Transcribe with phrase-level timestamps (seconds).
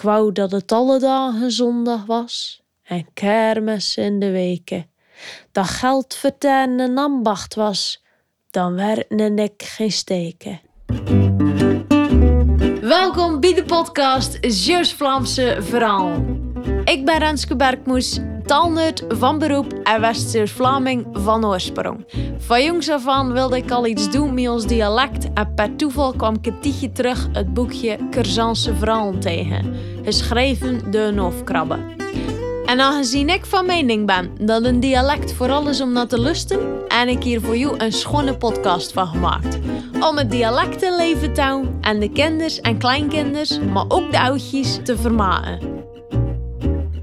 [0.00, 4.90] Ik wou dat het alle dagen zondag was en kermis in de weken.
[5.52, 8.04] Dat geld vertellen een ambacht was,
[8.50, 10.60] dan werkte ik geen steken.
[12.80, 16.24] Welkom bij de podcast Zeeuws-Vlaamse Verhaal.
[16.84, 18.18] Ik ben Renske Bergmoes,
[18.50, 22.06] taalnerd van beroep en West-Vlaming van oorsprong.
[22.38, 26.12] Van jongs af aan wilde ik al iets doen met ons dialect en per toeval
[26.12, 29.74] kwam tijdje terug het boekje Curzanse Verhalen tegen,
[30.04, 31.78] geschreven door een hoofdkrabbe.
[32.66, 36.88] En aangezien ik van mening ben dat een dialect vooral is om naar te lusten,
[36.88, 39.58] en ik hier voor jou een schone podcast van gemaakt.
[40.00, 44.78] Om het dialect leven te houden en de kinders en kleinkinders, maar ook de oudjes
[44.82, 45.58] te vermaken.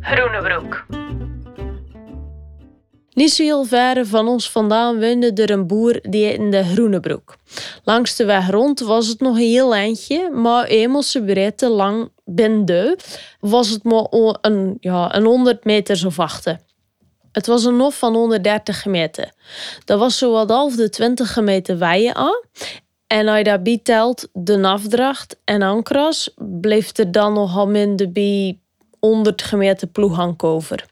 [0.02, 0.97] Groenebroek.
[3.18, 7.36] Niet zo heel ver van ons vandaan woonde er een boer die in de Groenebroek.
[7.84, 12.12] Langs de weg rond was het nog een heel eindje, maar eenmaal ze breedte lang
[12.26, 12.96] binnen
[13.40, 14.08] was het maar
[14.42, 16.62] een, ja, een 100 meter zo wachten.
[17.32, 19.32] Het was een hof van 130 meter.
[19.86, 22.42] Dat was zo half de 20 meter weien aan.
[23.08, 28.60] En als je daarbij telt de afdracht en ankras, bleef er dan nogal minder bij
[29.00, 30.86] 100 meter ploeg over.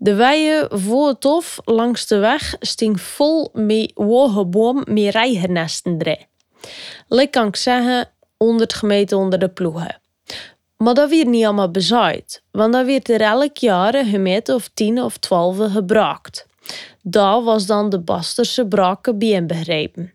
[0.00, 6.26] De weien voor het langs de weg sting vol met hoge boom met rijgernesten erin.
[7.20, 10.00] Ik kan zeggen, 100 meter onder de ploegen.
[10.76, 14.70] Maar dat werd niet allemaal bezaaid, want dat werd er elk jaar een gemeente of
[14.74, 16.46] tien of twaalf gebruikt.
[17.02, 20.12] Daar was dan de Basterse braken bij inbegrepen.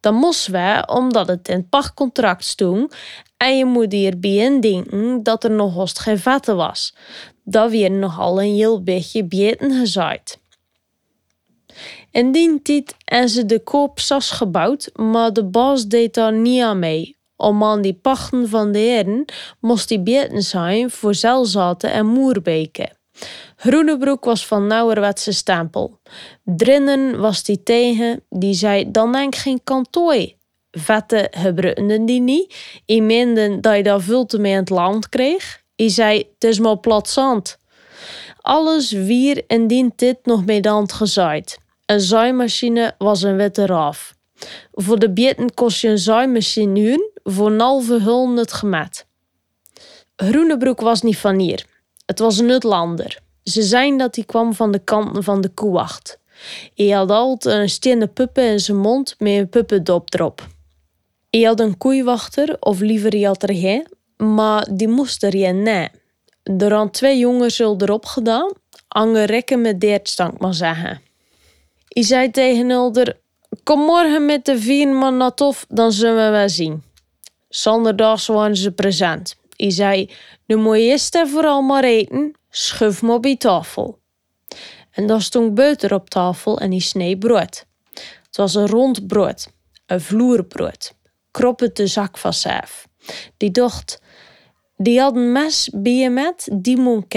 [0.00, 2.94] Dat moest wij omdat het in het pachtcontract stond
[3.36, 6.94] en je moet hierbij denken dat er nog host geen vetten was.
[7.44, 10.40] Dat weer nogal een heel beetje bieten gezaaid.
[12.10, 16.62] In die tijd hebben ze de koop sas gebouwd, maar de baas deed daar niet
[16.62, 19.24] aan mee, om aan die pachten van de heren
[19.60, 22.96] moest die beten zijn voor zelzaten en moerbeken.
[23.56, 26.00] Groenebroek was van nauwerwetse stempel.
[26.44, 30.36] Drinnen was die tegen, die zei dan denk geen kantooi.
[30.70, 32.54] Vette gebruikten die niet.
[32.86, 35.61] I meenden dat je daar veel te mee in het land kreeg.
[35.82, 37.58] I zei, het is maar plat zand.
[38.40, 41.58] Alles wier en dient dit nog met hand gezaaid.
[41.86, 44.14] Een zaaimachine was een witte raaf.
[44.72, 49.06] Voor de bieten kost je een zaaimachine voor een halve honderd gemet.
[50.16, 51.66] Groenebroek was niet van hier.
[52.06, 53.18] Het was een Utlander.
[53.44, 56.18] Ze zijn dat hij kwam van de kanten van de koewacht.
[56.74, 60.46] Hij had altijd een stenen puppen in zijn mond met een puppendop erop.
[61.30, 63.86] Hij had een koeiwachter, of liever hij had er geen,
[64.22, 65.88] maar die moest er geen nee.
[66.42, 68.52] Er hadden twee jongens erop gedaan,
[68.88, 71.00] ange rekken met deert stank maar zeggen.
[71.88, 73.20] Hij zei tegen Hulder,
[73.62, 76.82] kom morgen met de vier man naar Tof, dan zullen we wel zien.
[77.48, 79.36] Zonderdags waren ze present.
[79.56, 80.10] Hij zei,
[80.46, 83.98] nu moet je vooral maar eten, schuf maar bij tafel.
[84.90, 87.66] En daar stond buiten op tafel en hij snee brood.
[88.26, 89.48] Het was een rond brood,
[89.86, 90.94] een vloerbrood,
[91.30, 92.88] kroppen de zak van zelf.
[93.36, 94.00] Die dacht,
[94.82, 97.08] die had een mes bij met, die moet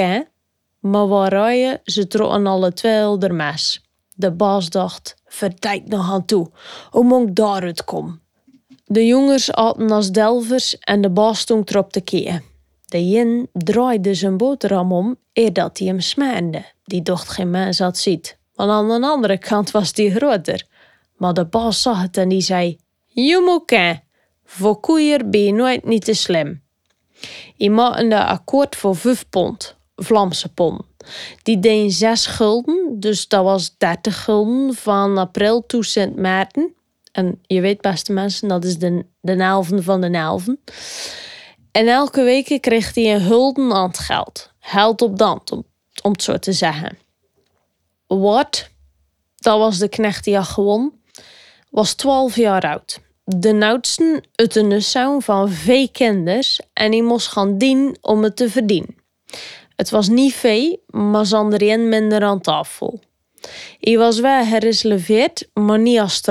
[0.79, 3.81] maar ze trokken alle twee mes.
[4.15, 6.49] De baas dacht, verdijk nog aan toe,
[6.89, 8.21] hoe moet daaruit komen?
[8.85, 12.43] De jongens aten als delvers en de baas stond erop te kijken.
[12.85, 16.65] De jen draaide zijn boterham om eer dat hij hem smijnde.
[16.83, 20.65] Die dacht geen mens had ziet, want aan de andere kant was die groter.
[21.17, 24.01] Maar de baas zag het en die zei: Je moet
[24.43, 26.63] voor koeier ben je nooit niet te slim.
[27.57, 30.81] Hij maakte een akkoord voor vijf pond, Vlaamse pond.
[31.43, 36.73] Die deed zes gulden, dus dat was 30 gulden van april tot Sint Maarten.
[37.11, 40.59] En je weet, beste mensen, dat is de, de elfen van de elfen.
[41.71, 44.51] En elke week kreeg hij een hulden aan het geld.
[44.59, 45.63] Geld op dand, om,
[46.03, 46.97] om het zo te zeggen.
[48.07, 48.69] Wat,
[49.35, 51.01] dat was de knecht die had gewonnen,
[51.69, 52.99] was 12 jaar oud.
[53.27, 58.35] De oudste uit een nussau van vee kinders en hij moest gaan dienen om het
[58.35, 58.95] te verdienen.
[59.75, 62.99] Het was niet vee, maar zonder minder aan tafel.
[63.79, 66.21] Hij was wel gereserveerd, maar niet als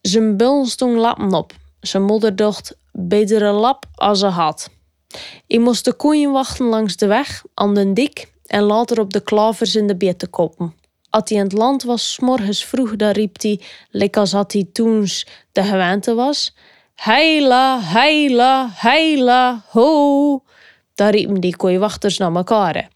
[0.00, 1.52] zijn bullen stond lappen op.
[1.80, 4.70] Zijn moeder dacht, betere lap als ze had.
[5.46, 9.20] Ik moest de koeien wachten langs de weg, aan de dik en later op de
[9.20, 10.74] klavers in de beten koppen.
[11.12, 13.60] Als hij in het land was, morgens vroeg, dan riep hij,
[13.90, 15.06] lekker als had hij toen
[15.52, 16.54] de gewente was,
[16.94, 20.42] Heila, heila, heila, ho.
[20.94, 22.88] Daar riepen die kooiwachters naar elkaar.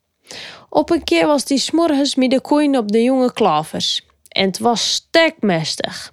[0.68, 4.06] Op een keer was die s'morgens met de koeien op de jonge klavers.
[4.28, 6.12] En het was stekmestig.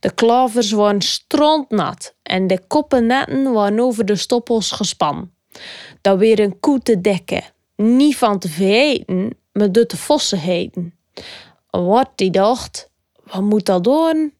[0.00, 5.30] De klavers waren strontnat en de koppennetten waren over de stoppels gespan.
[6.00, 7.42] Dat weer een koe te dekken.
[7.76, 10.95] Niet van te vereten, maar door te vossen heten.
[11.70, 12.90] Wat die dacht,
[13.24, 14.34] wat moet dat doen?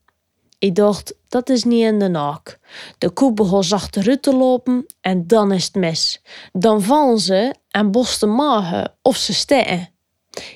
[0.58, 2.58] Ik dacht, dat is niet in de naak.
[2.98, 6.22] De koe begon achteruit te lopen en dan is het mis.
[6.52, 9.90] Dan vallen ze en bosten magen of ze stekken.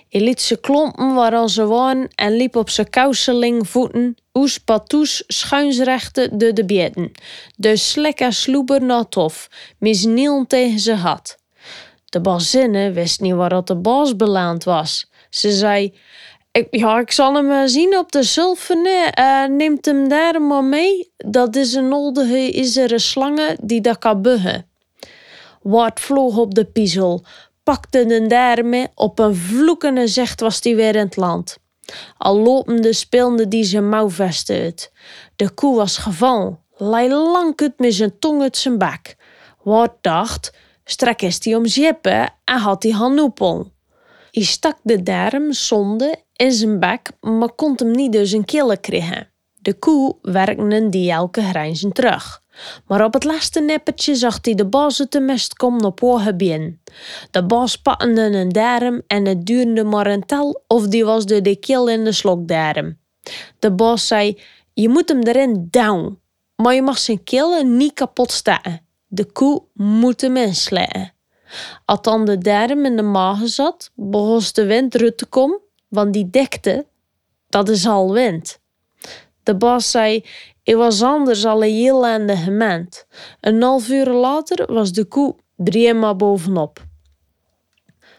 [0.08, 5.24] Hij liet ze klompen waaraan ze waren en liep op zijn kouseling voeten, oes patoes
[5.26, 7.12] schuinsrechten door de bieten.
[7.56, 11.38] Dus lekker sloeber na tof, misniel tegen ze had.
[12.04, 15.09] De bazinne wist niet waar dat de baas beland was.
[15.30, 15.94] Ze zei,
[16.52, 19.12] ik, ja, ik zal hem eh, zien op de zilverne.
[19.18, 21.12] Uh, neemt hem daar maar mee.
[21.16, 24.66] Dat is een oude ijzeren slange die dat kan buggen.
[25.62, 27.24] Wat vloog op de piezel,
[27.62, 31.58] pakte den daarmee op een vloekende zegt was die weer in het land.
[32.16, 34.92] Al lopende speelde die zijn mouwvesten uit.
[35.36, 39.14] De koe was gevallen, lei het met zijn tong uit zijn bak.
[39.62, 40.52] Wat dacht,
[40.84, 43.70] strak is die om zippen en had die hanoepel.
[44.30, 48.80] Hij stak de darm zonde in zijn bek, maar kon hem niet door zijn killen
[48.80, 49.28] krijgen.
[49.62, 52.42] De koe werkte die elke grijnzen terug.
[52.86, 56.76] Maar op het laatste nippertje zag hij de baas uit de mest komen op hoge.
[57.30, 61.42] De baas patte een darm en het duurde maar een tel of die was door
[61.42, 62.98] de keel in de slokdarm.
[63.58, 64.40] De baas zei,
[64.74, 66.18] je moet hem erin down,
[66.56, 68.80] maar je mag zijn keel niet kapot staan.
[69.06, 71.12] De koe moet hem insletten.
[71.84, 75.60] Als dan de darm in de maag zat, begon de wind eruit te komen
[75.90, 76.86] want die dekte,
[77.48, 78.60] dat is al wind.
[79.42, 80.24] De baas zei,
[80.62, 83.06] ik was anders al een heel aan de gement.
[83.40, 86.88] Een half uur later was de koe driemaal bovenop.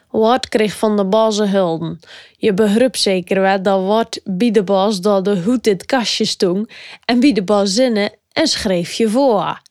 [0.10, 2.00] Wat kreeg van de baas hulden.
[2.38, 6.26] Je begreep zeker wel dat wat bij de baas dat de hoed in het kastje
[6.26, 6.72] stond
[7.06, 9.62] en bij de bazinnen een schreefje voor.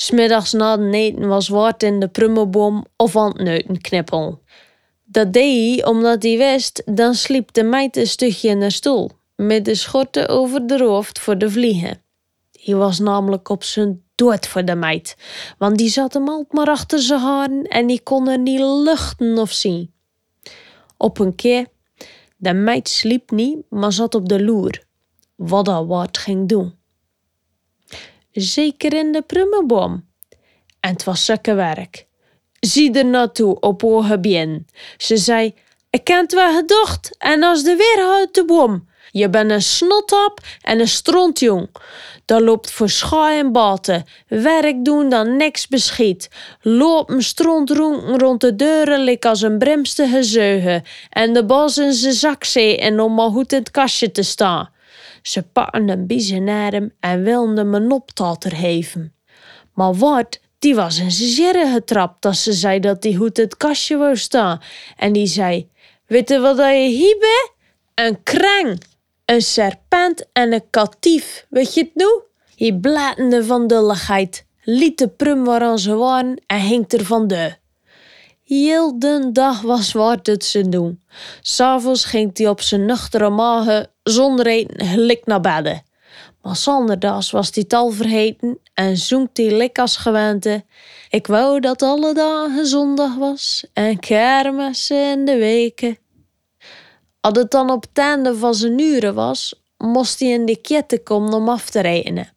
[0.00, 4.42] Smiddags na de eten was wat in de prummelboom of aan het neutenknippel.
[5.04, 9.10] Dat deed hij omdat hij wist, dan sliep de meid een stukje in de stoel,
[9.36, 12.02] met de schorten over de hoofd voor de vliegen.
[12.52, 15.16] Hij was namelijk op zijn dood voor de meid,
[15.58, 19.38] want die zat hem altijd maar achter zijn haren en die kon er niet luchten
[19.38, 19.92] of zien.
[20.96, 21.66] Op een keer,
[22.36, 24.82] de meid sliep niet, maar zat op de loer,
[25.36, 26.77] wat dat wat ging doen.
[28.32, 30.06] Zeker in de prummenboom.
[30.80, 32.08] En het was zakke werk
[32.60, 34.66] zie er naartoe op haar bien.
[34.96, 35.54] Ze zei,
[35.90, 38.86] ik ken het wel gedacht en als de weer uit de boom.
[39.10, 41.68] Je bent een snotap en een strontjong.
[42.24, 44.04] Dat loopt voor schaai en baten.
[44.26, 46.28] Werk doen dan niks beschiet.
[46.60, 47.70] Lopen stront
[48.16, 50.82] rond de deuren lik als een bremste gezeugen.
[51.10, 54.22] En de bos in zijn zak zee en om maar goed in het kastje te
[54.22, 54.70] staan.
[55.22, 59.14] Ze pakken een biezen naar hem en wilden een optater geven.
[59.74, 63.96] Maar wat die was zijn zerre getrapt als ze zei dat die hoed het kastje
[63.96, 64.60] wou staan.
[64.96, 65.68] En die zei,
[66.06, 67.52] weet je wat je hier bent?
[67.94, 68.82] Een kreng,
[69.24, 71.46] een serpent en een katief.
[71.50, 72.22] Weet je het nu?
[72.56, 77.56] Hij blatende van dulligheid, liet de prum waaraan ze waren en hing er van de.
[78.48, 81.02] Heel de dag was wat het ze doen.
[81.40, 85.82] S'avonds ging hij op zijn nuchtere magen zonder eten gelijk naar bedden.
[86.42, 90.64] Maar zonderdags was die tal vergeten en zoekt die lik als gewente.
[91.10, 95.98] Ik wou dat alle dagen zondag was en kermis in de weken.
[97.20, 101.32] Als het dan op het van zijn uren was, moest hij in de kette komen
[101.32, 102.34] om af te rekenen.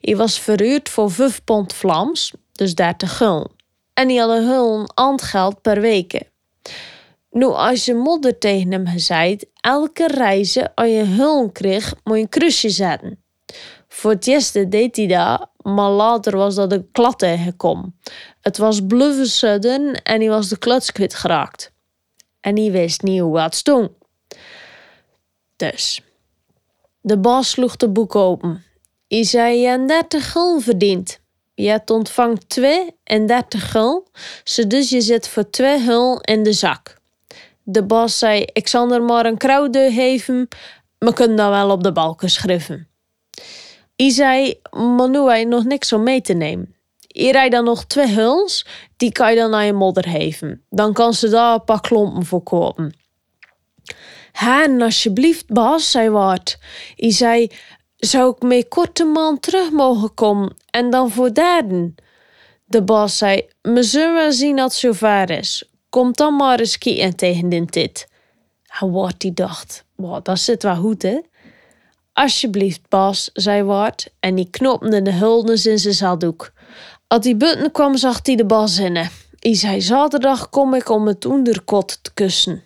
[0.00, 3.53] Hij was verhuurd voor 5 pond Vlaams, dus 30 gulden.
[3.94, 6.22] En hij had een gulden handgeld per week.
[7.30, 12.22] Nu, als je moeder tegen hem gezegd, elke reizen als je hulp kreeg, moet je
[12.22, 13.24] een kruisje zetten.
[13.88, 17.98] Voor het eerste deed hij dat, maar later was dat een klad tegengekomen.
[18.40, 18.80] Het was
[19.22, 21.72] sudden en hij was de kluts kwijt geraakt.
[22.40, 23.90] En hij wist niet hoe het stond.
[25.56, 26.02] Dus,
[27.00, 28.64] de baas sloeg de boek open.
[29.08, 31.20] Hij zei, je hebt 30 gul verdiend.
[31.54, 34.08] Je hebt ontvangt 2 en 30 gul,
[34.66, 36.96] dus je zit voor 2 gul in de zak.
[37.62, 40.48] De baas zei, ik zal er maar een krauwdeur geven,
[40.98, 42.88] we kunnen dat wel op de balken schrijven.
[43.96, 46.74] I zei, maar nu heb je nog niks om mee te nemen.
[47.06, 50.64] Hier rijdt dan nog twee huls, die kan je dan naar je modder geven.
[50.70, 52.94] Dan kan ze daar een paar klompen voor kopen.
[54.80, 56.58] Alsjeblieft, Bas, zei Wart.
[56.96, 57.50] I zei,
[57.96, 61.94] zou ik mee korte man terug mogen komen en dan voor derden?
[62.64, 65.70] De Bas zei, me zullen zien dat het zover is.
[65.88, 68.08] Kom dan maar eens kijken tegen dit.
[68.80, 71.20] En Wart die dacht, wow, dat zit wel goed, hè?
[72.12, 76.52] Alsjeblieft, Bas, zei Wart en die knopte de huldes in zijn zaddoek.
[77.06, 79.10] Als die button kwam, zag hij de bas zinnen.
[79.46, 82.62] I zei zaterdag kom ik om het onderkot te kussen.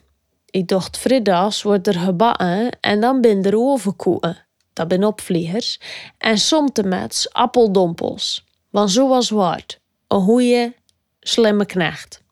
[0.51, 4.48] Ik dacht vrijdags wordt er gebakken en dan ben er overkoeken.
[4.79, 5.81] Dat ben opvliegers.
[6.19, 8.45] En somtemets appeldompels.
[8.71, 9.81] Want zo was Wart.
[10.09, 10.75] Een goeie,
[11.21, 12.23] slimme knecht.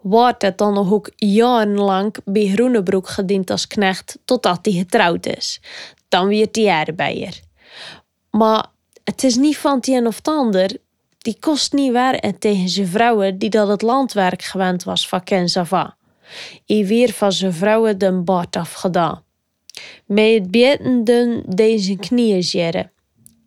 [0.00, 5.60] Wart het dan nog ook jarenlang bij Groenebroek gediend als knecht totdat hij getrouwd is.
[6.08, 7.40] Dan weer die arbeider.
[8.30, 8.66] Maar
[9.04, 10.76] het is niet van het een of ander.
[11.18, 15.24] Die kost niet waar en tegen zijn vrouwen die dat het landwerk gewend was van
[15.24, 15.96] Kensava.
[16.66, 19.22] I weer van zijn vrouwen de bord afgedaan.
[20.06, 22.90] Met het beten dun deze knieën jere.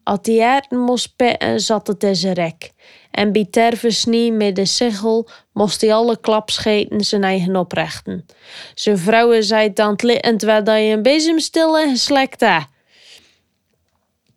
[0.03, 2.71] Als die aarden moest petten, zat het in zijn rek.
[3.11, 8.25] En bij terversnie met de zegel moest hij alle klapscheten zijn eigen oprechten.
[8.75, 12.45] Zijn vrouwen zei dan littend waar dat je een bezemstil en geslekt.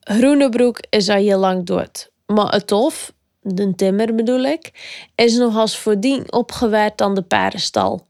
[0.00, 2.10] Groenebroek is al heel lang dood.
[2.26, 4.70] Maar het tof, de timmer bedoel ik,
[5.14, 8.06] is nog als voordien opgewerkt aan de paardenstal.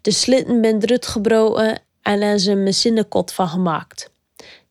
[0.00, 4.10] De slitten ben drut gebroken en er is een machinekot van gemaakt.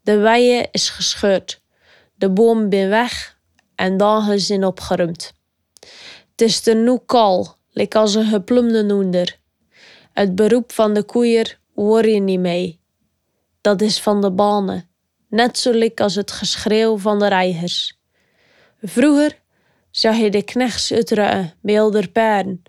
[0.02, 1.62] De weien is gescheurd.
[2.16, 3.38] De boom ben weg
[3.76, 5.34] en dagen zijn opgeruimd.
[6.32, 9.40] Het is er nu kal, lik als een geplumde noender.
[10.14, 12.80] Het beroep van de koeier hoor je niet mee.
[13.62, 14.90] Dat is van de banen,
[15.30, 18.00] net zo lik als het geschreeuw van de reigers.
[18.82, 19.42] Vroeger
[19.92, 22.64] zag je de knechts uitruien de paarden.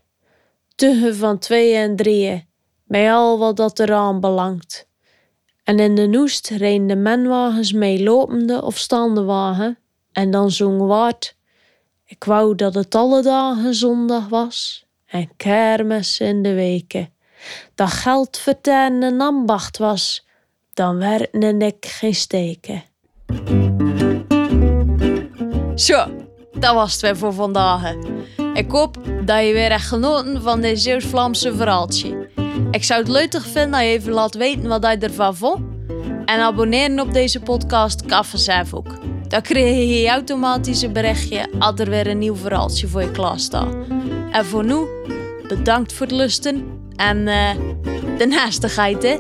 [0.75, 2.48] Tuggen van tweeën en drieën,
[2.89, 4.87] met al wat dat eraan belangt.
[5.65, 9.79] En in de noest reden de menwagens mee lopende of staande wagen,
[10.13, 11.37] en dan zong Waard.
[12.05, 17.13] Ik wou dat het alle dagen zondag was en kermis in de weken.
[17.75, 20.27] Dat geld vertellen een ambacht was,
[20.75, 22.83] dan werd ik geen steken.
[25.75, 26.07] Zo,
[26.53, 27.95] dat was het weer voor vandaag.
[28.55, 32.29] Ik hoop dat je weer echt genoten van dit Zeeuws-Vlaamse verhaaltje.
[32.71, 35.61] Ik zou het leuk vinden dat je even laat weten wat je ervan vond.
[36.25, 38.25] En abonneren op deze podcast kan
[38.73, 38.99] ook.
[39.29, 43.39] Dan krijg je automatisch een berichtje als er weer een nieuw verhaaltje voor je klaar
[43.39, 43.75] staat.
[44.33, 44.87] En voor nu,
[45.49, 47.51] bedankt voor het lusten en uh,
[48.19, 49.17] de naastigheid hè.